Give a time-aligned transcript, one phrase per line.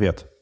[0.00, 0.32] привет!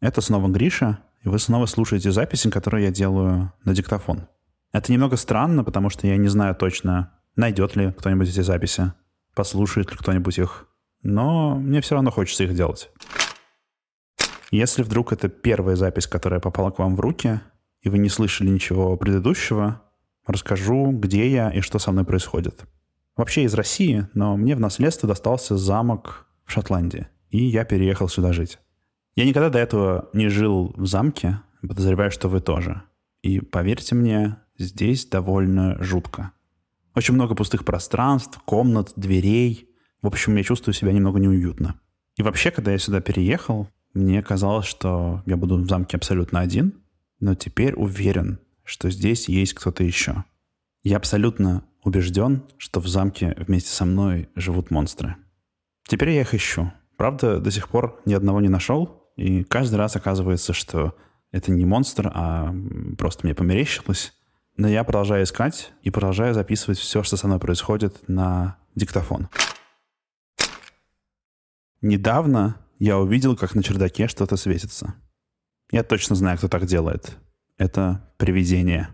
[0.00, 4.26] Это снова Гриша, и вы снова слушаете записи, которые я делаю на диктофон.
[4.72, 8.94] Это немного странно, потому что я не знаю точно, найдет ли кто-нибудь эти записи,
[9.32, 10.66] послушает ли кто-нибудь их,
[11.04, 12.90] но мне все равно хочется их делать.
[14.50, 17.40] Если вдруг это первая запись, которая попала к вам в руки,
[17.82, 19.82] и вы не слышали ничего предыдущего,
[20.26, 22.64] расскажу, где я и что со мной происходит.
[23.16, 28.32] Вообще из России, но мне в наследство достался замок в Шотландии, и я переехал сюда
[28.32, 28.58] жить.
[29.16, 32.82] Я никогда до этого не жил в замке, подозреваю, что вы тоже.
[33.22, 36.32] И поверьте мне, здесь довольно жутко.
[36.94, 39.70] Очень много пустых пространств, комнат, дверей.
[40.02, 41.80] В общем, я чувствую себя немного неуютно.
[42.16, 46.74] И вообще, когда я сюда переехал, мне казалось, что я буду в замке абсолютно один,
[47.18, 50.24] но теперь уверен, что здесь есть кто-то еще.
[50.82, 55.16] Я абсолютно убежден, что в замке вместе со мной живут монстры.
[55.88, 56.70] Теперь я их ищу.
[56.96, 60.94] Правда, до сих пор ни одного не нашел, и каждый раз оказывается, что
[61.32, 62.54] это не монстр, а
[62.96, 64.12] просто мне померещилось.
[64.56, 69.28] Но я продолжаю искать и продолжаю записывать все, что со мной происходит на диктофон.
[71.82, 74.94] Недавно я увидел, как на чердаке что-то светится.
[75.70, 77.16] Я точно знаю, кто так делает.
[77.58, 78.88] Это привидение.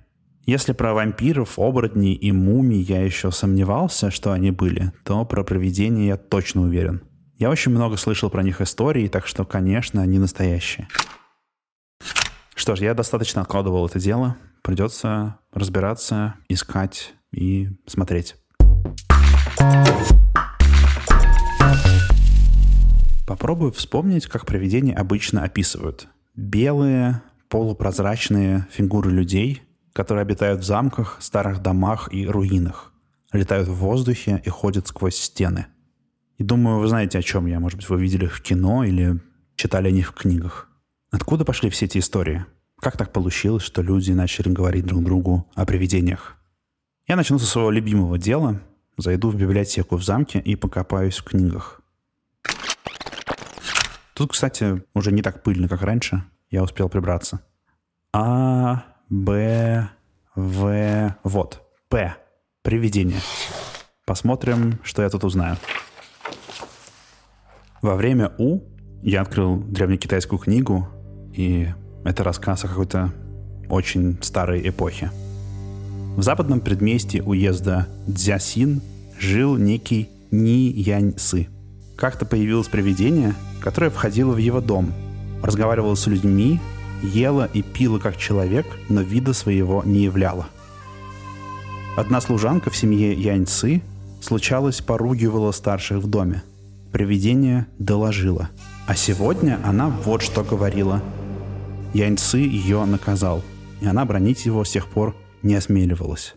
[0.45, 6.07] Если про вампиров, оборотней и мумий я еще сомневался, что они были, то про привидения
[6.09, 7.03] я точно уверен.
[7.43, 10.87] Я очень много слышал про них историй, так что, конечно, они настоящие.
[12.55, 14.37] Что ж, я достаточно откладывал это дело.
[14.63, 18.37] Придется разбираться, искать и смотреть.
[23.27, 26.07] Попробую вспомнить, как привидения обычно описывают.
[26.37, 32.93] Белые, полупрозрачные фигуры людей, которые обитают в замках, старых домах и руинах,
[33.33, 35.67] летают в воздухе и ходят сквозь стены.
[36.43, 37.61] И думаю, вы знаете, о чем я.
[37.61, 39.21] Может быть, вы видели их в кино или
[39.55, 40.69] читали о них в книгах.
[41.13, 42.45] Откуда пошли все эти истории?
[42.81, 46.37] Как так получилось, что люди начали говорить друг другу о привидениях?
[47.07, 48.61] Я начну со своего любимого дела.
[48.97, 51.81] Зайду в библиотеку в замке и покопаюсь в книгах.
[54.13, 56.25] Тут, кстати, уже не так пыльно, как раньше.
[56.51, 57.41] Я успел прибраться.
[58.13, 59.89] А, Б,
[60.35, 62.17] В, вот, П.
[62.63, 63.21] Привидение.
[64.05, 65.57] Посмотрим, что я тут узнаю.
[67.83, 68.61] Во время У
[69.03, 70.87] я открыл древнекитайскую книгу,
[71.35, 71.69] и
[72.05, 73.13] это рассказ о какой-то
[73.69, 75.11] очень старой эпохе.
[76.17, 78.83] В западном предместье уезда Дзясин
[79.19, 81.49] жил некий Ни Янь Сы.
[81.97, 84.93] Как-то появилось привидение, которое входило в его дом,
[85.43, 86.61] разговаривало с людьми,
[87.03, 90.47] ела и пила как человек, но вида своего не являла.
[91.97, 93.83] Одна служанка в семье Янь Цы
[94.21, 96.45] случалось поругивала старших в доме–
[96.93, 98.51] Привидение доложило.
[98.87, 101.03] А сегодня она вот что говорила.
[101.95, 103.43] Яньцы ее наказал,
[103.81, 106.35] и она бронить его с тех пор не осмеливалась.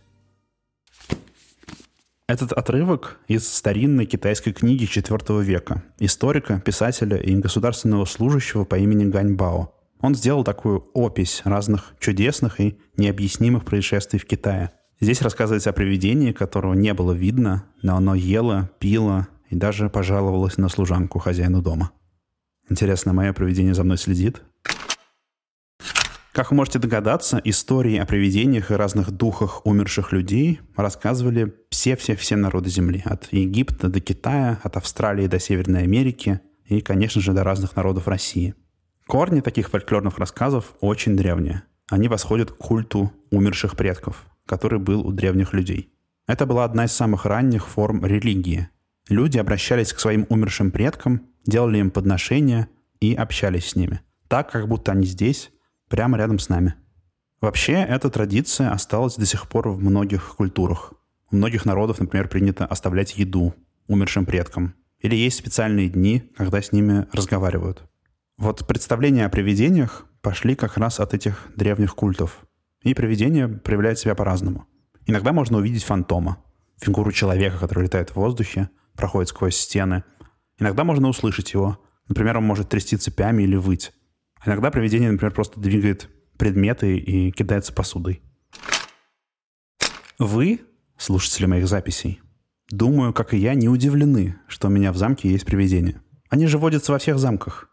[2.27, 9.05] Этот отрывок из старинной китайской книги IV века историка, писателя и государственного служащего по имени
[9.05, 9.73] Ганьбао.
[9.99, 14.71] Он сделал такую опись разных чудесных и необъяснимых происшествий в Китае.
[15.01, 20.57] Здесь рассказывается о привидении, которого не было видно, но оно ело, пило, и даже пожаловалась
[20.57, 21.91] на служанку хозяину дома.
[22.69, 24.41] Интересно, мое привидение за мной следит?
[26.35, 32.69] Как вы можете догадаться, истории о привидениях и разных духах умерших людей рассказывали все-все-все народы
[32.69, 33.01] Земли.
[33.05, 38.09] От Египта до Китая, от Австралии до Северной Америки и, конечно же, до разных народов
[38.09, 38.53] России.
[39.07, 41.63] Корни таких фольклорных рассказов очень древние.
[41.89, 45.93] Они восходят к культу умерших предков, который был у древних людей.
[46.27, 48.67] Это была одна из самых ранних форм религии,
[49.09, 52.69] Люди обращались к своим умершим предкам, делали им подношения
[52.99, 54.01] и общались с ними.
[54.27, 55.51] Так, как будто они здесь,
[55.89, 56.75] прямо рядом с нами.
[57.39, 60.93] Вообще, эта традиция осталась до сих пор в многих культурах.
[61.31, 63.53] У многих народов, например, принято оставлять еду
[63.87, 64.73] умершим предкам.
[64.99, 67.83] Или есть специальные дни, когда с ними разговаривают.
[68.37, 72.43] Вот представления о привидениях пошли как раз от этих древних культов.
[72.81, 74.65] И привидения проявляют себя по-разному.
[75.05, 76.37] Иногда можно увидеть фантома,
[76.81, 80.03] фигуру человека, который летает в воздухе, проходит сквозь стены.
[80.57, 81.79] Иногда можно услышать его.
[82.07, 83.93] Например, он может трясти цепями или выть.
[84.45, 88.21] иногда привидение, например, просто двигает предметы и кидается посудой.
[90.19, 90.61] Вы,
[90.97, 92.21] слушатели моих записей,
[92.69, 96.01] думаю, как и я, не удивлены, что у меня в замке есть привидения.
[96.29, 97.69] Они же водятся во всех замках.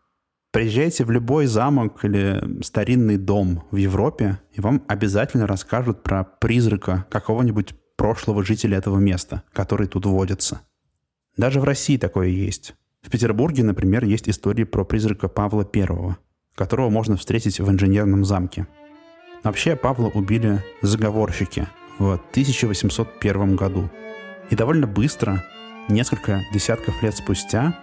[0.50, 7.06] Приезжайте в любой замок или старинный дом в Европе, и вам обязательно расскажут про призрака
[7.10, 10.62] какого-нибудь прошлого жителя этого места, который тут водится–
[11.36, 12.74] даже в России такое есть.
[13.02, 16.16] В Петербурге, например, есть истории про призрака Павла I,
[16.54, 18.66] которого можно встретить в инженерном замке.
[19.42, 21.66] Вообще Павла убили заговорщики
[21.98, 23.90] в 1801 году.
[24.50, 25.44] И довольно быстро,
[25.88, 27.78] несколько десятков лет спустя,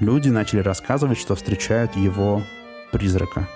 [0.00, 2.42] люди начали рассказывать, что встречают его
[2.90, 3.48] призрака.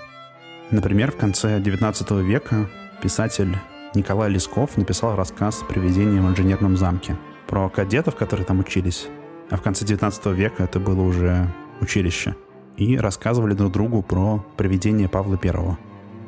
[0.71, 2.69] Например, в конце XIX века
[3.03, 3.57] писатель
[3.95, 7.17] Николай Лесков написал рассказ «Привидение в инженерном замке»
[7.47, 9.09] про кадетов, которые там учились.
[9.51, 12.37] А в конце 19 века это было уже училище.
[12.77, 15.79] И рассказывали друг другу про привидение Павла Первого.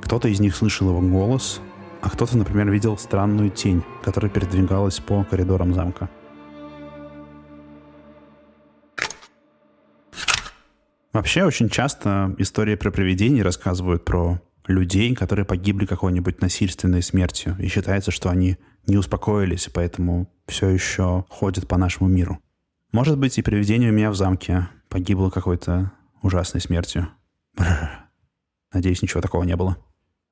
[0.03, 1.61] Кто-то из них слышал его голос,
[2.01, 6.09] а кто-то, например, видел странную тень, которая передвигалась по коридорам замка.
[11.13, 17.67] Вообще очень часто истории про привидений рассказывают про людей, которые погибли какой-нибудь насильственной смертью, и
[17.67, 18.57] считается, что они
[18.87, 22.39] не успокоились, поэтому все еще ходят по нашему миру.
[22.93, 25.93] Может быть, и привидение у меня в замке погибло какой-то
[26.23, 27.09] ужасной смертью.
[28.73, 29.77] Надеюсь, ничего такого не было.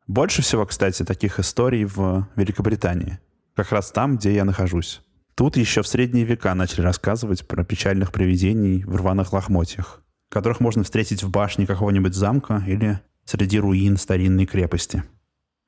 [0.08, 3.20] Больше всего, кстати, таких историй в Великобритании.
[3.54, 5.02] Как раз там, где я нахожусь.
[5.34, 10.82] Тут еще в средние века начали рассказывать про печальных привидений в рваных лохмотьях, которых можно
[10.82, 15.04] встретить в башне какого-нибудь замка или среди руин старинной крепости.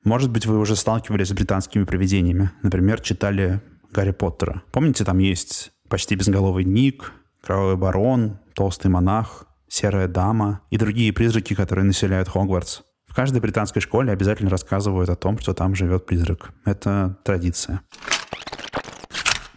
[0.03, 2.51] Может быть, вы уже сталкивались с британскими привидениями.
[2.63, 3.61] Например, читали
[3.91, 4.63] Гарри Поттера.
[4.71, 7.11] Помните, там есть почти безголовый Ник,
[7.43, 12.81] Кровавый Барон, Толстый Монах, Серая Дама и другие призраки, которые населяют Хогвартс.
[13.05, 16.53] В каждой британской школе обязательно рассказывают о том, что там живет призрак.
[16.63, 17.81] Это традиция.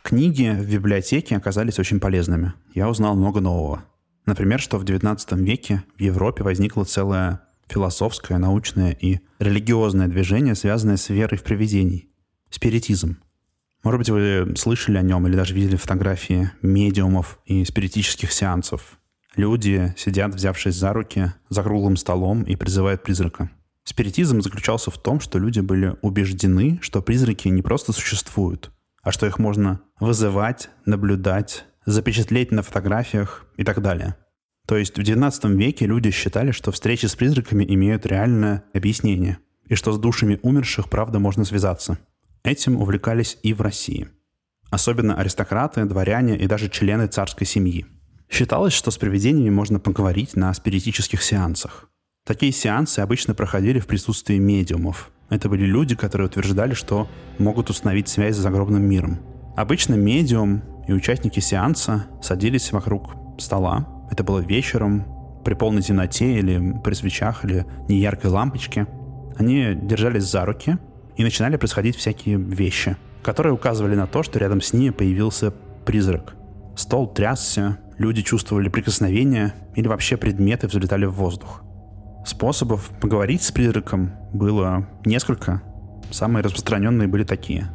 [0.02, 2.52] Книги в библиотеке оказались очень полезными.
[2.74, 3.84] Я узнал много нового.
[4.26, 10.96] Например, что в XIX веке в Европе возникла целая философское, научное и религиозное движение, связанное
[10.96, 12.08] с верой в привидений.
[12.50, 13.18] Спиритизм.
[13.84, 18.98] Может быть, вы слышали о нем или даже видели фотографии медиумов и спиритических сеансов.
[19.36, 23.50] Люди сидят, взявшись за руки, за круглым столом и призывают призрака.
[23.84, 28.70] Спиритизм заключался в том, что люди были убеждены, что призраки не просто существуют,
[29.02, 34.16] а что их можно вызывать, наблюдать, запечатлеть на фотографиях и так далее.
[34.66, 39.74] То есть в XIX веке люди считали, что встречи с призраками имеют реальное объяснение, и
[39.74, 41.98] что с душами умерших правда можно связаться.
[42.44, 44.08] Этим увлекались и в России.
[44.70, 47.86] Особенно аристократы, дворяне и даже члены царской семьи–
[48.34, 51.88] Считалось, что с привидениями можно поговорить на спиритических сеансах.
[52.26, 55.12] Такие сеансы обычно проходили в присутствии медиумов.
[55.30, 57.08] Это были люди, которые утверждали, что
[57.38, 59.20] могут установить связь с загробным миром.
[59.56, 63.88] Обычно медиум и участники сеанса садились вокруг стола.
[64.10, 65.06] Это было вечером,
[65.44, 68.88] при полной темноте или при свечах или неяркой лампочке.
[69.36, 70.78] Они держались за руки,
[71.16, 75.52] и начинали происходить всякие вещи, которые указывали на то, что рядом с ними появился
[75.84, 76.34] призрак.
[76.76, 81.62] Стол трясся, люди чувствовали прикосновения или вообще предметы взлетали в воздух.
[82.26, 85.62] Способов поговорить с призраком было несколько.
[86.10, 87.68] Самые распространенные были такие.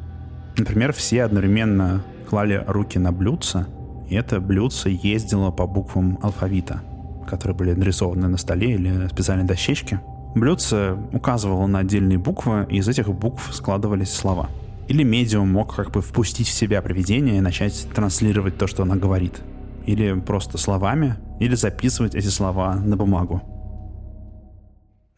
[0.57, 3.67] Например, все одновременно клали руки на блюдце,
[4.09, 6.81] и это блюдце ездило по буквам алфавита,
[7.27, 10.01] которые были нарисованы на столе или специальной дощечке.
[10.35, 14.49] Блюдце указывало на отдельные буквы, и из этих букв складывались слова.
[14.87, 18.95] Или медиум мог как бы впустить в себя привидение и начать транслировать то, что она
[18.95, 19.41] говорит–
[19.89, 23.41] или просто словами, или записывать эти слова на бумагу.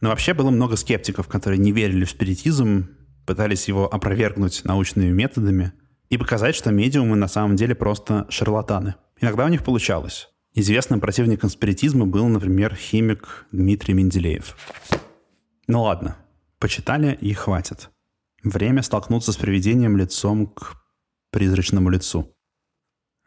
[0.00, 2.88] Но вообще было много скептиков, которые не верили в спиритизм,
[3.26, 5.72] пытались его опровергнуть научными методами
[6.08, 8.94] и показать, что медиумы на самом деле просто шарлатаны.
[9.20, 10.30] Иногда у них получалось.
[10.54, 14.54] Известным противником спиритизма был, например, химик Дмитрий Менделеев.
[15.66, 16.16] Ну ладно,
[16.58, 17.90] почитали и хватит.
[18.44, 20.74] Время столкнуться с привидением лицом к
[21.30, 22.34] призрачному лицу.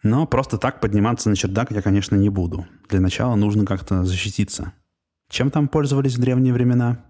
[0.03, 2.67] Но просто так подниматься на чердак я, конечно, не буду.
[2.89, 4.73] Для начала нужно как-то защититься.
[5.27, 7.05] Чем там пользовались в древние времена?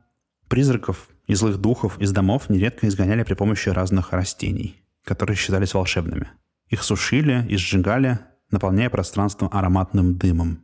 [0.48, 6.30] Призраков и злых духов из домов нередко изгоняли при помощи разных растений, которые считались волшебными.
[6.70, 8.20] Их сушили и сжигали,
[8.52, 10.62] наполняя пространство ароматным дымом.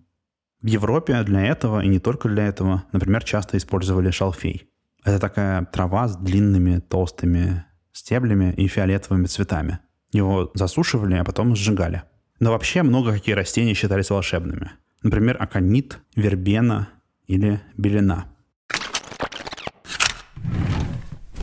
[0.61, 4.69] В Европе для этого, и не только для этого, например, часто использовали шалфей.
[5.03, 9.79] Это такая трава с длинными толстыми стеблями и фиолетовыми цветами.
[10.11, 12.03] Его засушивали, а потом сжигали–
[12.41, 14.71] но вообще много какие растения считались волшебными.
[15.03, 16.89] Например, аконит, вербена
[17.27, 18.25] или белина.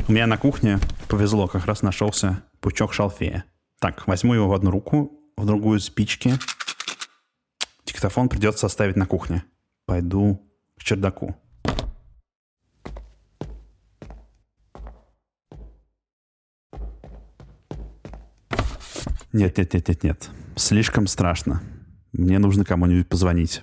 [0.09, 3.45] У меня на кухне повезло, как раз нашелся пучок шалфея.
[3.79, 6.35] Так, возьму его в одну руку, в другую спички.
[7.85, 9.45] Диктофон придется оставить на кухне.
[9.87, 10.45] Пойду
[10.77, 11.37] к чердаку.
[19.33, 20.31] Нет, нет, нет, нет, нет.
[20.57, 21.63] Слишком страшно.
[22.13, 23.63] Мне нужно кому-нибудь позвонить.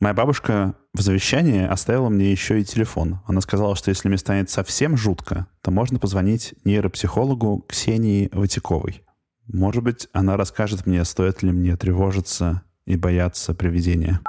[0.00, 3.20] Моя бабушка в завещании оставила мне еще и телефон.
[3.26, 9.05] Она сказала, что если мне станет совсем жутко, то можно позвонить нейропсихологу Ксении Ватиковой.
[9.48, 14.20] Может быть, она расскажет мне, стоит ли мне тревожиться и бояться привидения.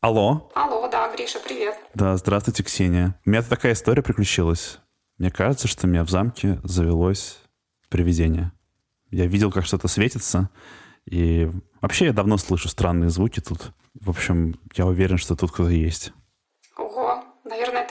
[0.00, 0.50] Алло.
[0.54, 1.76] Алло, да, Гриша, привет.
[1.94, 3.18] Да, здравствуйте, Ксения.
[3.26, 4.78] У меня такая история приключилась.
[5.18, 7.40] Мне кажется, что у меня в замке завелось
[7.90, 8.52] привидение.
[9.10, 10.48] Я видел, как что-то светится,
[11.04, 13.72] и вообще я давно слышу странные звуки тут.
[13.94, 16.12] В общем, я уверен, что тут кто-то есть.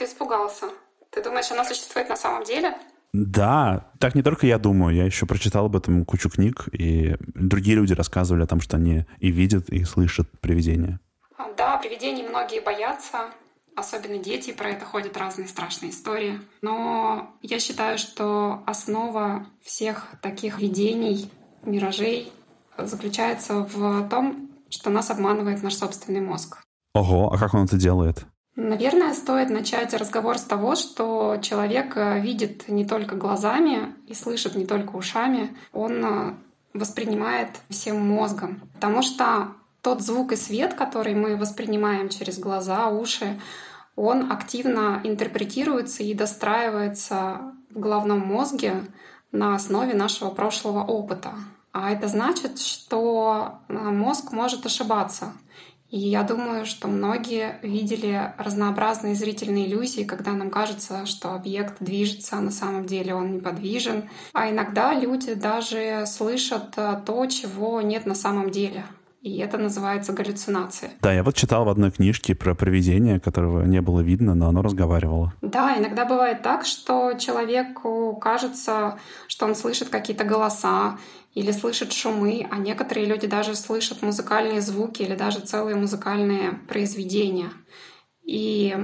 [0.04, 0.66] Ты испугался.
[1.10, 2.76] Ты думаешь, она существует на самом деле?
[3.14, 7.76] Да, так не только я думаю, я еще прочитал об этом кучу книг, и другие
[7.76, 11.00] люди рассказывали о том, что они и видят, и слышат привидения.
[11.38, 13.30] А, да, привидений многие боятся,
[13.76, 16.38] особенно дети, про это ходят разные страшные истории.
[16.60, 21.30] Но я считаю, что основа всех таких видений,
[21.62, 22.30] миражей
[22.76, 26.58] заключается в том, что нас обманывает наш собственный мозг.
[26.92, 28.26] Ого, а как он это делает?
[28.56, 34.54] Наверное, стоит начать разговор с того, что человек э, видит не только глазами и слышит
[34.54, 36.34] не только ушами, он э,
[36.72, 38.62] воспринимает всем мозгом.
[38.74, 39.48] Потому что
[39.82, 43.40] тот звук и свет, который мы воспринимаем через глаза, уши,
[43.96, 48.84] он активно интерпретируется и достраивается в головном мозге
[49.32, 51.34] на основе нашего прошлого опыта.
[51.72, 55.32] А это значит, что э, мозг может ошибаться.
[55.94, 62.36] И я думаю, что многие видели разнообразные зрительные иллюзии, когда нам кажется, что объект движется,
[62.36, 64.10] а на самом деле он неподвижен.
[64.32, 68.84] А иногда люди даже слышат э, то, чего нет на самом деле
[69.24, 70.90] и это называется галлюцинация.
[71.00, 74.60] Да, я вот читал в одной книжке про привидение, которого не было видно, но оно
[74.60, 75.32] разговаривало.
[75.40, 80.98] Да, иногда бывает так, что человеку кажется, что он слышит какие-то голоса
[81.32, 87.48] или слышит шумы, а некоторые люди даже слышат музыкальные звуки или даже целые музыкальные произведения.
[88.24, 88.76] И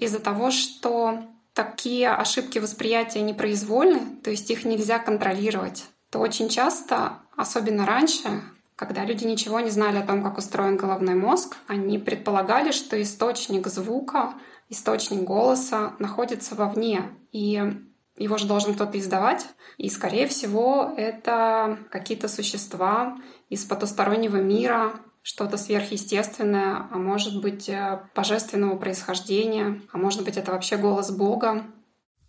[0.00, 1.22] из-за того, что
[1.54, 8.42] такие ошибки восприятия непроизвольны, то есть их нельзя контролировать, то очень часто, особенно раньше,
[8.82, 13.68] когда люди ничего не знали о том, как устроен головной мозг, они предполагали, что источник
[13.68, 14.34] звука,
[14.68, 17.62] источник голоса находится вовне, и
[18.16, 19.46] его же должен кто-то издавать.
[19.78, 23.16] И, скорее всего, это какие-то существа
[23.48, 30.50] из потустороннего мира, что-то сверхъестественное, а может быть э, божественного происхождения, а может быть это
[30.50, 31.62] вообще голос Бога.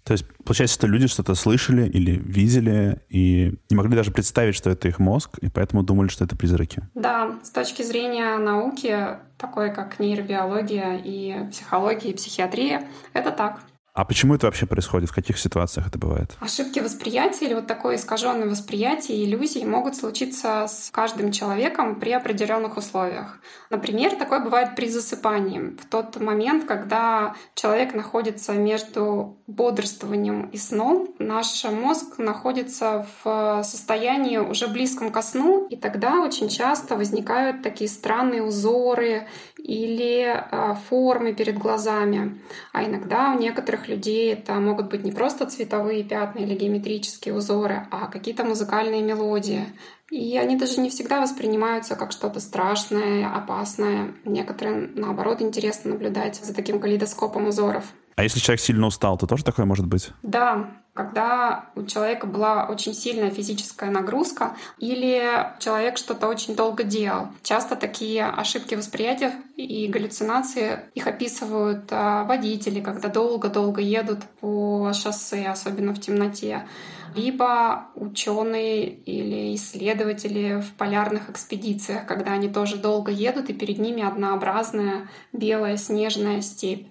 [0.03, 4.69] То есть, получается, что люди что-то слышали или видели и не могли даже представить, что
[4.69, 6.83] это их мозг, и поэтому думали, что это призраки.
[6.93, 13.61] Да, с точки зрения науки, такой как нейробиология и психология и психиатрия, это так.
[13.93, 15.11] А почему это вообще происходит?
[15.11, 16.35] В каких ситуациях это бывает?
[16.39, 22.75] Ошибки восприятия или вот такое искаженное восприятие иллюзий могут случиться с каждым человеком при определенных
[22.75, 23.39] условиях.
[23.69, 25.77] Например, такое бывает при засыпании.
[25.79, 34.37] В тот момент, когда человек находится между бодрствованием и сном, наш мозг находится в состоянии
[34.37, 41.33] уже близком ко сну, и тогда очень часто возникают такие странные узоры или а, формы
[41.33, 42.41] перед глазами.
[42.73, 47.87] А иногда у некоторых людей это могут быть не просто цветовые пятна или геометрические узоры,
[47.91, 49.65] а какие-то музыкальные мелодии.
[50.11, 54.13] И они даже не всегда воспринимаются как что-то страшное, опасное.
[54.25, 57.85] Некоторым, наоборот, интересно наблюдать за таким калейдоскопом узоров.
[58.15, 60.11] А если человек сильно устал, то тоже такое может быть?
[60.21, 67.29] Да, когда у человека была очень сильная физическая нагрузка или человек что-то очень долго делал.
[67.41, 75.47] Часто такие ошибки восприятия и галлюцинации их описывают а, водители, когда долго-долго едут по шоссе,
[75.47, 76.67] особенно в темноте
[77.15, 84.03] либо ученые или исследователи в полярных экспедициях, когда они тоже долго едут, и перед ними
[84.03, 86.87] однообразная белая снежная степь.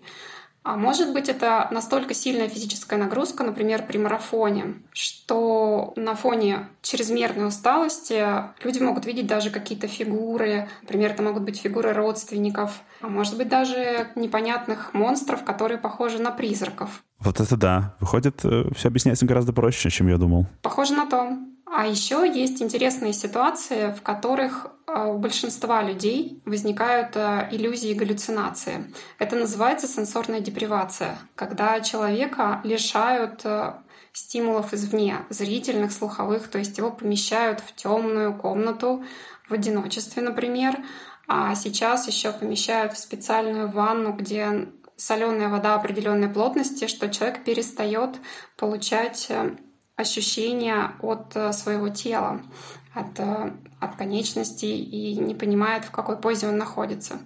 [0.65, 7.49] А может быть, это настолько сильная физическая нагрузка, например, при марафоне, что на фоне чрезмерной
[7.49, 8.25] усталости
[8.63, 10.69] люди могут видеть даже какие-то фигуры.
[10.83, 16.31] Например, это могут быть фигуры родственников, а может быть даже непонятных монстров, которые похожи на
[16.31, 17.03] призраков.
[17.19, 17.97] Вот это да.
[18.01, 20.47] Выходит, э, все объясняется гораздо проще, чем я думал.
[20.61, 21.39] Похоже на то.
[21.75, 27.95] А еще есть интересные ситуации, в которых э, у большинства людей возникают э, иллюзии и
[27.95, 28.93] галлюцинации.
[29.19, 33.43] Это называется сенсорная депривация, когда человека лишают
[34.13, 39.03] стимулов извне, зрительных, слуховых, то есть его помещают в темную комнату
[39.49, 40.77] в одиночестве, например,
[41.27, 48.17] а сейчас еще помещают в специальную ванну, где соленая вода определенной плотности, что человек перестает
[48.59, 49.57] получать э,
[49.97, 52.41] ощущения от э, своего тела,
[52.95, 57.19] от, э, от конечностей и не понимает, в какой позе он находится.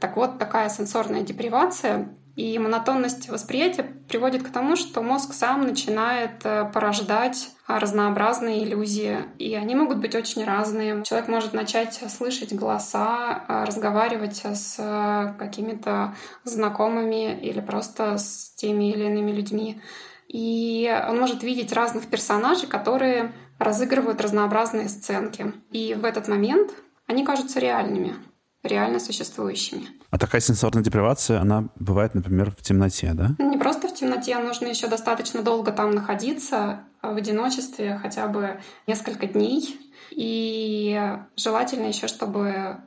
[0.00, 6.44] Так вот, такая сенсорная депривация и монотонность восприятия приводит к тому, что мозг сам начинает
[6.44, 11.02] э, порождать разнообразные иллюзии, и они могут быть очень разные.
[11.04, 19.30] Человек может начать слышать голоса, разговаривать с какими-то знакомыми или просто с теми или иными
[19.30, 19.80] людьми.
[20.34, 25.52] И он может видеть разных персонажей, которые разыгрывают разнообразные сценки.
[25.70, 26.72] И в этот момент
[27.06, 28.16] они кажутся реальными,
[28.64, 29.86] реально существующими.
[30.10, 33.36] А такая сенсорная депривация, она бывает, например, в темноте, да?
[33.38, 38.60] Не просто в темноте, нужно еще достаточно долго там находиться, а в одиночестве хотя бы
[38.88, 39.78] несколько дней.
[40.10, 41.00] И
[41.36, 42.78] желательно еще, чтобы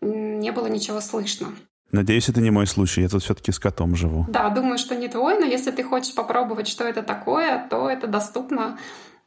[0.00, 1.48] не было ничего слышно.
[1.94, 3.02] Надеюсь, это не мой случай.
[3.02, 4.26] Я тут все-таки с котом живу.
[4.28, 8.08] Да, думаю, что не твой, но если ты хочешь попробовать, что это такое, то это
[8.08, 8.78] доступно.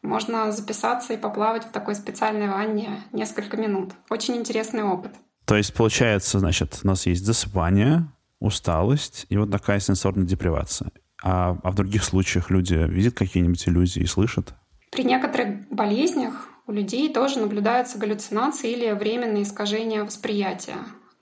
[0.01, 3.93] Можно записаться и поплавать в такой специальной ванне несколько минут.
[4.09, 5.13] Очень интересный опыт.
[5.45, 8.05] То есть, получается, значит, у нас есть засыпание,
[8.41, 10.91] усталость и вот такая сенсорная депривация.
[11.23, 14.53] А, а в других случаях люди видят какие-нибудь иллюзии и слышат?
[14.91, 20.75] При некоторых болезнях у людей тоже наблюдаются галлюцинации или временные искажения восприятия.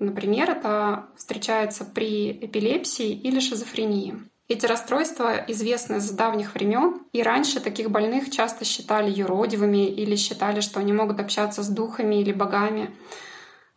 [0.06, 4.16] Например, это встречается при эпилепсии или шизофрении.
[4.48, 10.60] Эти расстройства известны с давних времен, и раньше таких больных часто считали юродивыми или считали,
[10.60, 12.96] что они могут общаться с духами или богами.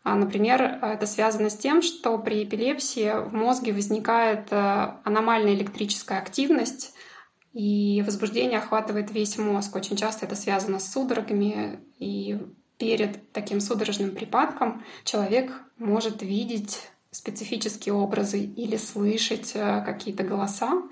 [0.05, 6.19] А, например, это связано с тем, что при эпилепсии в мозге возникает э, аномальная электрическая
[6.19, 6.93] активность,
[7.55, 9.75] и возбуждение охватывает весь мозг.
[9.75, 12.39] Очень часто это связано с судорогами, и
[12.79, 20.83] перед таким судорожным припадком человек может видеть специфические образы или слышать э, какие-то голоса.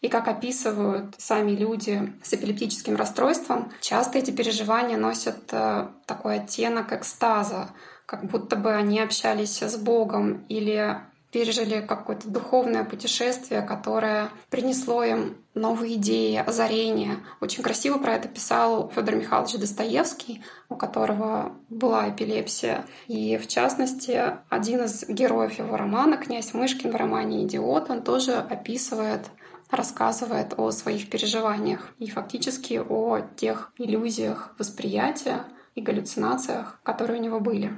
[0.00, 6.92] И как описывают сами люди с эпилептическим расстройством, часто эти переживания носят э, такой оттенок
[6.92, 7.70] экстаза,
[8.06, 11.00] как будто бы они общались с Богом или
[11.30, 17.18] пережили какое-то духовное путешествие, которое принесло им новые идеи, озарения.
[17.40, 22.84] Очень красиво про это писал Федор Михайлович Достоевский, у которого была эпилепсия.
[23.06, 28.34] И, в частности, один из героев его романа, князь Мышкин в романе «Идиот», он тоже
[28.34, 29.26] описывает
[29.70, 35.44] рассказывает о своих переживаниях и фактически о тех иллюзиях восприятия
[35.76, 37.72] и галлюцинациях, которые у него были.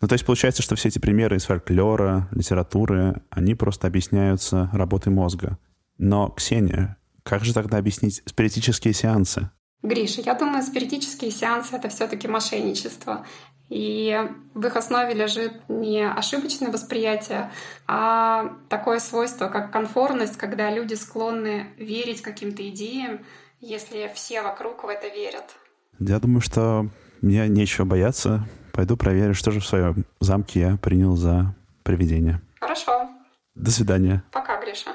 [0.00, 5.12] Ну, то есть получается, что все эти примеры из фольклора, литературы, они просто объясняются работой
[5.12, 5.58] мозга.
[5.98, 9.50] Но, Ксения, как же тогда объяснить спиритические сеансы?
[9.82, 13.26] Гриша, я думаю, спиритические сеансы— это все таки мошенничество.
[13.68, 14.16] И
[14.54, 17.50] в их основе лежит не ошибочное восприятие,
[17.86, 23.20] а такое свойство, как конформность, когда люди склонны верить каким-то идеям,
[23.60, 25.56] если все вокруг в это верят.
[25.98, 26.88] Я думаю, что
[27.20, 28.48] мне нечего бояться.
[28.78, 32.40] Пойду проверю, что же в своем замке я принял за привидение.
[32.60, 33.10] Хорошо.
[33.56, 34.22] До свидания.
[34.30, 34.90] Пока, Гриша.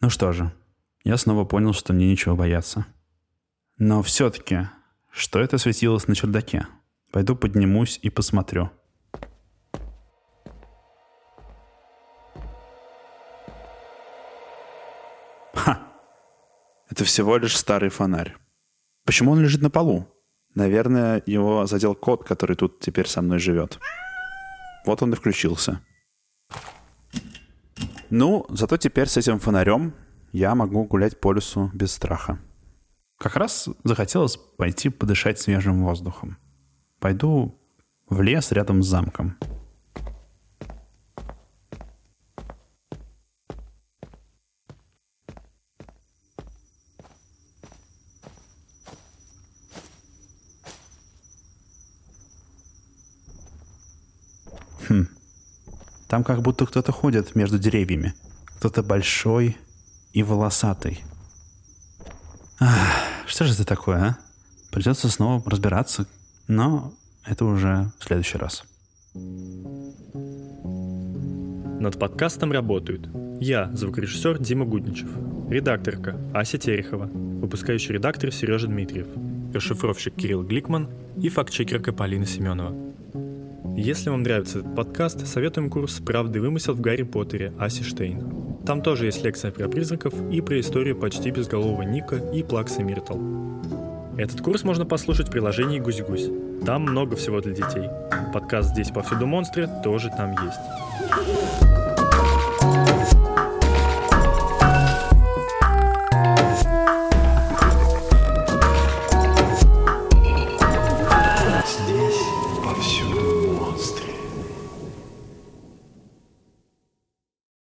[0.00, 0.52] Ну что же,
[1.04, 2.84] я снова понял, что мне нечего бояться.
[3.78, 4.66] Но все-таки,
[5.12, 6.66] что это светилось на чердаке?
[7.12, 8.72] Пойду поднимусь и посмотрю.
[15.54, 15.78] Ха!
[16.90, 18.34] Это всего лишь старый фонарь.
[19.04, 20.08] Почему он лежит на полу?
[20.54, 23.78] Наверное, его задел кот, который тут теперь со мной живет.
[24.84, 25.80] Вот он и включился.
[28.10, 29.94] Ну, зато теперь с этим фонарем
[30.32, 32.38] я могу гулять по лесу без страха.
[33.18, 36.36] Как раз захотелось пойти подышать свежим воздухом.
[36.98, 37.58] Пойду
[38.08, 39.38] в лес рядом с замком.
[56.12, 58.12] Там как будто кто-то ходит между деревьями.
[58.58, 59.56] Кто-то большой
[60.12, 61.00] и волосатый.
[62.60, 62.76] Ах,
[63.26, 64.18] что же это такое, а?
[64.70, 66.06] Придется снова разбираться,
[66.48, 66.92] но
[67.24, 68.62] это уже в следующий раз.
[71.80, 73.08] Над подкастом работают
[73.40, 75.08] я, звукорежиссер Дима Гудничев,
[75.48, 79.06] редакторка Ася Терехова, выпускающий редактор Сережа Дмитриев,
[79.54, 82.91] расшифровщик Кирилл Гликман и фактчекерка Полина Семенова.
[83.76, 88.58] Если вам нравится этот подкаст, советуем курс «Правда и вымысел в Гарри Поттере» Аси Штейн.
[88.66, 93.18] Там тоже есть лекция про призраков и про историю почти безголового Ника и Плакса Миртл.
[94.18, 96.28] Этот курс можно послушать в приложении «Гусь-гусь».
[96.66, 97.88] Там много всего для детей.
[98.34, 100.60] Подкаст «Здесь повсюду монстры» тоже там есть.